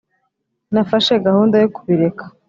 [0.73, 2.23] nafashe gahunda yo kubireka